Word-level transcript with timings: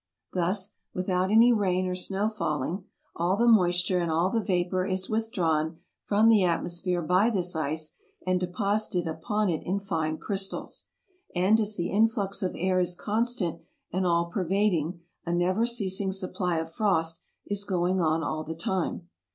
Thus, 0.33 0.71
without 0.95 1.29
any 1.29 1.53
rain 1.53 1.85
or 1.85 1.93
snow 1.93 2.27
falling, 2.27 2.85
all 3.15 3.37
the 3.37 3.47
moisture 3.47 3.99
and 3.99 4.09
all 4.09 4.31
the 4.31 4.41
vapor 4.41 4.83
is 4.83 5.11
withdrawn 5.11 5.77
from 6.05 6.27
the 6.27 6.43
atmosphere 6.43 7.03
by 7.03 7.29
this 7.29 7.55
ice 7.55 7.93
and 8.25 8.39
deposited 8.39 9.05
upon 9.07 9.51
it 9.51 9.61
in 9.63 9.79
fine 9.79 10.17
crystals; 10.17 10.85
and 11.35 11.59
as 11.59 11.75
the 11.75 11.91
influx 11.91 12.41
of 12.41 12.55
air 12.57 12.79
is 12.79 12.95
constant 12.95 13.61
and 13.93 14.07
all 14.07 14.25
pervading, 14.25 15.01
a 15.23 15.33
never 15.33 15.67
ceasing 15.67 16.11
supply 16.11 16.57
of 16.57 16.71
frost 16.73 17.21
is 17.45 17.63
going 17.63 18.01
on 18.01 18.23
all 18.23 18.43
the 18.43 18.55
time. 18.55 19.07